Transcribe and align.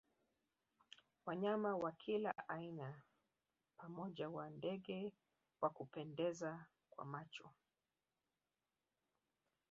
Wanyama 1.25 1.75
wa 1.75 1.91
kila 1.91 2.33
aina 2.49 3.01
pamoja 3.77 4.29
wa 4.29 4.49
ndege 4.49 5.13
wa 5.61 5.69
kupendeza 5.69 6.65
kwa 6.89 7.05
macho 7.05 7.51